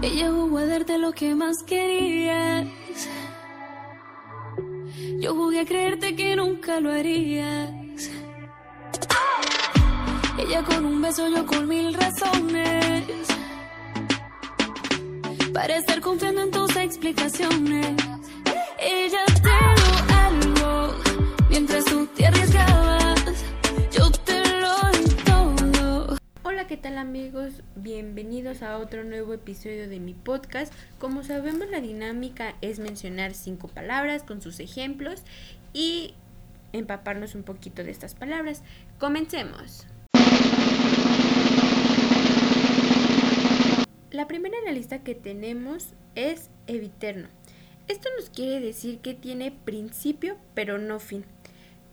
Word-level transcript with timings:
Ella 0.00 0.30
jugó 0.30 0.58
a 0.58 0.66
darte 0.66 0.96
lo 0.96 1.12
que 1.12 1.34
más 1.34 1.62
querías. 1.64 2.66
Yo 5.18 5.34
jugué 5.34 5.60
a 5.60 5.64
creerte 5.64 6.14
que 6.14 6.36
nunca 6.36 6.78
lo 6.78 6.92
harías. 6.92 7.70
Ella 10.38 10.62
con 10.62 10.86
un 10.86 11.02
beso, 11.02 11.28
yo 11.28 11.44
con 11.44 11.66
mil 11.66 11.92
razones. 11.94 13.04
Para 15.52 15.76
estar 15.76 16.00
confiando 16.00 16.42
en 16.42 16.50
tus 16.52 16.76
explicaciones. 16.76 17.96
Bienvenidos 28.00 28.62
a 28.62 28.78
otro 28.78 29.02
nuevo 29.02 29.34
episodio 29.34 29.88
de 29.88 29.98
mi 29.98 30.14
podcast. 30.14 30.72
Como 31.00 31.24
sabemos, 31.24 31.68
la 31.68 31.80
dinámica 31.80 32.54
es 32.60 32.78
mencionar 32.78 33.34
cinco 33.34 33.66
palabras 33.66 34.22
con 34.22 34.40
sus 34.40 34.60
ejemplos 34.60 35.24
y 35.72 36.14
empaparnos 36.72 37.34
un 37.34 37.42
poquito 37.42 37.82
de 37.82 37.90
estas 37.90 38.14
palabras. 38.14 38.62
Comencemos. 39.00 39.84
La 44.12 44.28
primera 44.28 44.56
en 44.58 44.66
la 44.66 44.70
lista 44.70 45.02
que 45.02 45.16
tenemos 45.16 45.94
es 46.14 46.50
eviterno. 46.68 47.26
Esto 47.88 48.10
nos 48.16 48.30
quiere 48.30 48.60
decir 48.64 49.00
que 49.00 49.14
tiene 49.14 49.50
principio 49.50 50.36
pero 50.54 50.78
no 50.78 51.00
fin. 51.00 51.24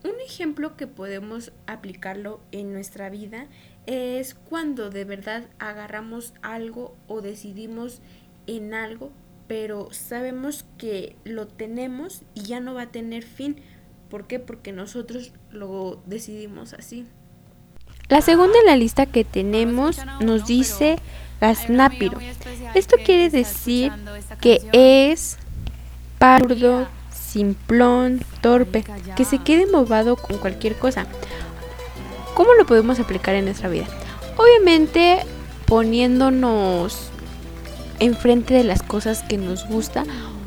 Un 0.06 0.20
ejemplo 0.24 0.76
que 0.76 0.86
podemos 0.86 1.50
aplicarlo 1.66 2.38
en 2.52 2.72
nuestra 2.72 3.10
vida 3.10 3.48
es 3.86 4.34
cuando 4.34 4.88
de 4.88 5.04
verdad 5.04 5.48
agarramos 5.58 6.32
algo 6.42 6.94
o 7.08 7.22
decidimos 7.22 8.00
en 8.46 8.72
algo, 8.72 9.10
pero 9.48 9.88
sabemos 9.90 10.64
que 10.78 11.16
lo 11.24 11.48
tenemos 11.48 12.22
y 12.34 12.42
ya 12.42 12.60
no 12.60 12.74
va 12.74 12.82
a 12.82 12.92
tener 12.92 13.24
fin. 13.24 13.56
¿Por 14.08 14.28
qué? 14.28 14.38
Porque 14.38 14.70
nosotros 14.70 15.32
lo 15.50 16.00
decidimos 16.06 16.72
así. 16.72 17.04
La 18.08 18.20
segunda 18.20 18.56
en 18.60 18.66
la 18.66 18.76
lista 18.76 19.06
que 19.06 19.24
tenemos 19.24 19.98
nos 20.20 20.46
dice 20.46 21.00
Gasnápiro. 21.40 22.20
Esto 22.76 22.94
quiere 23.04 23.28
decir 23.28 23.90
que 24.40 24.60
es 24.72 25.36
pardo, 26.20 26.86
simplón, 27.36 28.22
torpe, 28.40 28.82
que 29.14 29.26
se 29.26 29.38
quede 29.38 29.66
movado 29.66 30.16
con 30.16 30.38
cualquier 30.38 30.74
cosa. 30.74 31.06
¿Cómo 32.34 32.54
lo 32.54 32.64
podemos 32.64 32.98
aplicar 32.98 33.34
en 33.34 33.44
nuestra 33.44 33.68
vida? 33.68 33.84
Obviamente 34.38 35.18
poniéndonos 35.66 37.10
enfrente 37.98 38.54
de 38.54 38.64
las 38.64 38.82
cosas 38.82 39.22
que 39.22 39.36
nos 39.36 39.68
gusta 39.68 40.04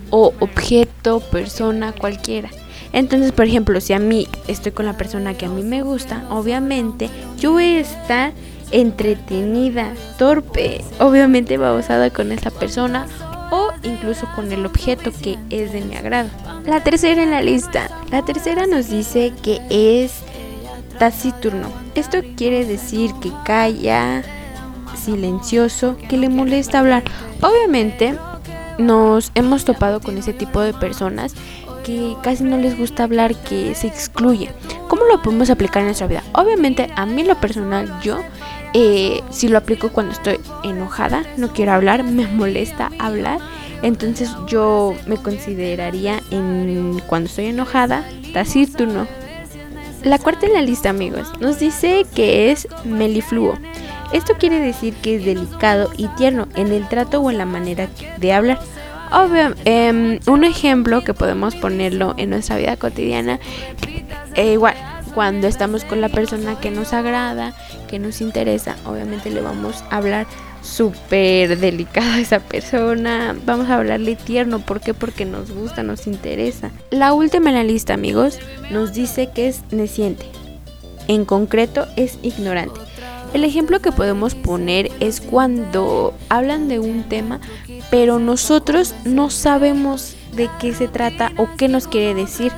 o 0.09 0.33
objeto, 0.39 1.19
persona, 1.19 1.93
cualquiera. 1.93 2.49
Entonces, 2.91 3.33
por 3.33 3.45
ejemplo, 3.45 3.79
si 3.81 3.93
a 3.93 3.99
mí 3.99 4.27
estoy 4.47 4.71
con 4.71 4.87
la 4.87 4.97
persona 4.97 5.35
que 5.35 5.45
a 5.45 5.49
mí 5.49 5.61
me 5.61 5.83
gusta, 5.83 6.25
obviamente 6.31 7.11
yo 7.37 7.51
voy 7.51 7.75
a 7.75 7.79
estar 7.81 8.33
entretenida, 8.71 9.93
torpe, 10.17 10.83
obviamente 10.99 11.57
babosada 11.57 12.09
con 12.09 12.31
esa 12.31 12.49
persona 12.49 13.05
incluso 13.83 14.27
con 14.35 14.52
el 14.52 14.66
objeto 14.66 15.11
que 15.11 15.38
es 15.49 15.72
de 15.72 15.81
mi 15.81 15.95
agrado. 15.95 16.30
La 16.66 16.83
tercera 16.83 17.23
en 17.23 17.31
la 17.31 17.41
lista. 17.41 17.89
La 18.11 18.23
tercera 18.23 18.67
nos 18.67 18.89
dice 18.89 19.33
que 19.44 19.61
es 19.69 20.22
taciturno. 20.97 21.69
Esto 21.95 22.19
quiere 22.35 22.66
decir 22.66 23.11
que 23.22 23.31
calla, 23.45 24.23
silencioso, 24.95 25.97
que 26.09 26.17
le 26.17 26.30
molesta 26.30 26.80
hablar. 26.80 27.03
Obviamente 27.41 28.16
nos 28.77 29.31
hemos 29.35 29.66
topado 29.66 30.00
con 30.00 30.17
ese 30.17 30.33
tipo 30.33 30.61
de 30.61 30.73
personas 30.73 31.34
que 31.84 32.16
casi 32.22 32.44
no 32.44 32.57
les 32.57 32.78
gusta 32.78 33.03
hablar, 33.03 33.35
que 33.35 33.73
se 33.75 33.88
excluye. 33.88 34.51
¿Cómo 34.88 35.03
lo 35.06 35.22
podemos 35.22 35.50
aplicar 35.50 35.81
en 35.81 35.88
nuestra 35.88 36.07
vida? 36.07 36.23
Obviamente 36.34 36.90
a 36.96 37.06
mí 37.06 37.23
lo 37.23 37.35
personal 37.35 38.00
yo 38.01 38.19
eh, 38.74 39.22
si 39.31 39.47
lo 39.47 39.57
aplico 39.57 39.90
cuando 39.90 40.13
estoy 40.13 40.40
enojada, 40.63 41.24
no 41.38 41.50
quiero 41.53 41.74
hablar, 41.74 42.03
me 42.03 42.28
molesta 42.28 42.91
hablar. 43.00 43.40
Entonces 43.81 44.30
yo 44.47 44.94
me 45.06 45.16
consideraría 45.18 46.22
en 46.31 47.00
cuando 47.08 47.29
estoy 47.29 47.46
enojada, 47.46 48.03
taciturno. 48.34 49.08
La 50.03 50.18
cuarta 50.18 50.46
en 50.46 50.53
la 50.53 50.62
lista, 50.62 50.90
amigos, 50.90 51.31
nos 51.40 51.59
dice 51.59 52.06
que 52.16 52.52
es 52.52 52.68
melifluo. 52.85 53.58
Esto 54.12 54.34
quiere 54.40 54.59
decir 54.59 54.94
que 54.96 55.18
es 55.18 55.25
delicado 55.25 55.91
y 55.97 56.08
tierno 56.09 56.47
en 56.56 56.72
el 56.72 56.88
trato 56.88 57.19
o 57.22 57.29
en 57.29 57.38
la 57.38 57.46
manera 57.46 57.88
de 58.18 58.34
hablar. 58.34 58.59
Obvio, 59.12 59.56
em, 59.66 60.19
un 60.28 60.44
ejemplo 60.44 61.03
que 61.03 61.13
podemos 61.13 61.56
ponerlo 61.56 62.13
en 62.18 62.29
nuestra 62.29 62.58
vida 62.58 62.78
cotidiana, 62.78 63.40
eh, 64.35 64.53
igual, 64.53 64.75
cuando 65.14 65.47
estamos 65.47 65.84
con 65.84 66.02
la 66.02 66.09
persona 66.09 66.59
que 66.59 66.72
nos 66.72 66.94
agrada, 66.94 67.53
que 67.88 68.00
nos 68.00 68.22
interesa, 68.22 68.75
obviamente 68.86 69.30
le 69.30 69.42
vamos 69.42 69.84
a 69.90 69.97
hablar 69.97 70.28
súper 70.62 71.58
delicado 71.58 72.12
a 72.12 72.20
esa 72.20 72.40
persona, 72.40 73.36
vamos 73.46 73.70
a 73.70 73.75
hablarle 73.75 74.16
tierno, 74.16 74.59
¿por 74.59 74.81
qué? 74.81 74.94
Porque 74.94 75.25
nos 75.25 75.52
gusta, 75.52 75.84
nos 75.84 76.08
interesa. 76.08 76.72
La 76.92 77.14
última 77.14 77.50
en 77.50 77.56
la 77.56 77.64
lista, 77.64 77.94
amigos, 77.94 78.40
nos 78.72 78.94
dice 78.94 79.30
que 79.34 79.47
es 79.47 79.62
neciente. 79.72 80.25
En 81.08 81.26
concreto, 81.26 81.88
es 81.96 82.20
ignorante. 82.22 82.80
El 83.34 83.44
ejemplo 83.44 83.80
que 83.80 83.91
podemos 83.91 84.34
poner 84.34 84.90
es 85.00 85.22
cuando 85.22 86.14
hablan 86.30 86.68
de 86.68 86.80
un 86.80 87.03
tema, 87.03 87.40
pero 87.91 88.18
nosotros 88.20 88.96
no 89.06 89.30
sabemos 89.30 90.16
de 90.36 90.50
qué 90.59 90.74
se 90.74 90.88
trata 90.88 91.31
o 91.38 91.47
qué 91.58 91.68
nos 91.68 91.88
quiere 91.88 92.16
decir. 92.16 92.52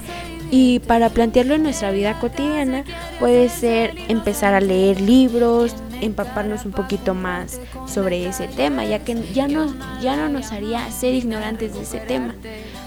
Y 0.52 0.80
para 0.80 1.10
plantearlo 1.10 1.56
en 1.56 1.64
nuestra 1.64 1.92
vida 1.92 2.20
cotidiana 2.20 2.84
puede 3.20 3.48
ser 3.48 3.96
empezar 4.10 4.54
a 4.54 4.60
leer 4.60 5.00
libros, 5.00 5.74
empaparnos 6.02 6.66
un 6.66 6.74
poquito 6.74 7.14
más 7.14 7.60
sobre 7.88 8.28
ese 8.28 8.50
tema, 8.50 8.84
ya 8.84 9.00
que 9.00 9.16
ya, 9.34 9.48
nos, 9.48 9.72
ya 10.02 10.18
no 10.18 10.28
nos 10.28 10.52
haría 10.52 10.92
ser 10.92 11.14
ignorantes 11.14 11.74
de 11.74 11.84
ese 11.84 12.00
tema. 12.00 12.36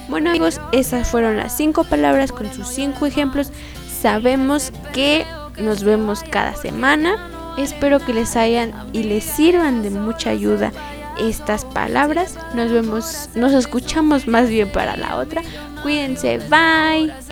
Bueno 0.08 0.28
amigos, 0.30 0.60
esas 0.72 1.08
fueron 1.08 1.38
las 1.38 1.56
cinco 1.56 1.84
palabras 1.84 2.32
con 2.32 2.52
sus 2.52 2.68
cinco 2.68 3.06
ejemplos. 3.06 3.50
Sabemos 4.02 4.70
que 4.92 5.24
nos 5.58 5.82
vemos 5.82 6.22
cada 6.30 6.54
semana. 6.54 7.30
Espero 7.56 7.98
que 7.98 8.12
les 8.12 8.36
hayan 8.36 8.72
y 8.92 9.04
les 9.04 9.24
sirvan 9.24 9.82
de 9.82 9.88
mucha 9.88 10.30
ayuda 10.30 10.70
estas 11.18 11.64
palabras. 11.64 12.36
Nos 12.54 12.70
vemos, 12.70 13.30
nos 13.34 13.52
escuchamos 13.52 14.26
más 14.26 14.50
bien 14.50 14.70
para 14.70 14.96
la 14.96 15.16
otra. 15.16 15.42
Cuídense, 15.82 16.38
bye. 16.50 17.23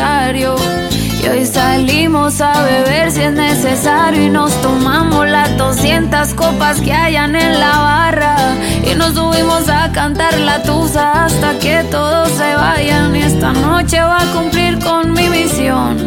Y 0.00 1.28
hoy 1.28 1.44
salimos 1.44 2.40
a 2.40 2.62
beber 2.62 3.12
si 3.12 3.20
es 3.20 3.32
necesario 3.32 4.22
y 4.22 4.30
nos 4.30 4.50
tomamos 4.62 5.28
las 5.28 5.54
200 5.58 6.32
copas 6.32 6.80
que 6.80 6.90
hayan 6.90 7.36
en 7.36 7.60
la 7.60 7.78
barra 7.78 8.36
y 8.82 8.94
nos 8.94 9.12
subimos 9.12 9.68
a 9.68 9.92
cantar 9.92 10.38
la 10.38 10.62
tusa 10.62 11.26
hasta 11.26 11.58
que 11.58 11.84
todos 11.90 12.30
se 12.30 12.54
vayan 12.54 13.14
y 13.14 13.20
esta 13.20 13.52
noche 13.52 14.00
va 14.00 14.22
a 14.22 14.32
cumplir 14.32 14.78
con 14.78 15.12
mi 15.12 15.28
misión. 15.28 15.98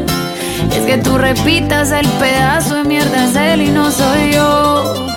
Es 0.71 0.85
que 0.87 0.97
tú 0.97 1.19
repitas 1.19 1.91
el 1.91 2.07
pedazo 2.07 2.75
de 2.75 2.83
mierda 2.85 3.25
es 3.25 3.35
él 3.35 3.61
y 3.61 3.69
no 3.69 3.91
soy 3.91 4.33
yo. 4.33 5.07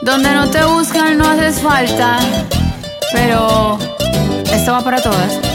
Donde 0.00 0.32
no 0.32 0.48
te 0.48 0.64
buscan 0.64 1.18
no 1.18 1.28
haces 1.28 1.60
falta, 1.60 2.18
pero 3.12 3.78
esto 4.50 4.72
va 4.72 4.80
para 4.80 5.02
todas. 5.02 5.47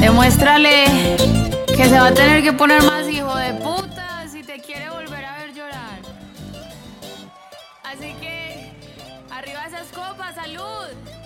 Demuéstrale 0.00 1.16
que 1.66 1.84
se 1.84 1.98
va 1.98 2.06
a 2.06 2.14
tener 2.14 2.42
que 2.42 2.52
poner 2.52 2.82
más 2.84 3.08
hijo 3.08 3.34
de 3.34 3.52
puta 3.54 4.24
si 4.30 4.42
te 4.42 4.60
quiere 4.60 4.88
volver 4.90 5.24
a 5.24 5.38
ver 5.38 5.52
llorar. 5.52 5.98
Así 7.82 8.14
que, 8.20 8.72
arriba 9.30 9.66
esas 9.66 9.88
copas, 9.88 10.34
salud. 10.36 11.17